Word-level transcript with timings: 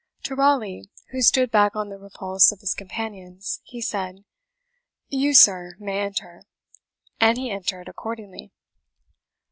To 0.23 0.33
Raleigh, 0.35 0.89
who 1.11 1.21
stood 1.21 1.51
back 1.51 1.75
on 1.75 1.89
the 1.89 1.99
repulse 1.99 2.51
of 2.51 2.61
his 2.61 2.73
companions, 2.73 3.61
he 3.63 3.81
said, 3.81 4.23
"You, 5.09 5.35
sir, 5.35 5.75
may 5.79 5.99
enter," 5.99 6.41
and 7.19 7.37
he 7.37 7.51
entered 7.51 7.87
accordingly. 7.87 8.51